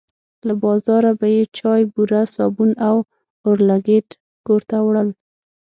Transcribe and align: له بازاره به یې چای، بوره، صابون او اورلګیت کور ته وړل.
له 0.47 0.53
بازاره 0.61 1.11
به 1.19 1.27
یې 1.35 1.43
چای، 1.57 1.81
بوره، 1.93 2.21
صابون 2.35 2.71
او 2.89 2.97
اورلګیت 3.45 4.09
کور 4.45 4.61
ته 4.69 4.77
وړل. 4.85 5.09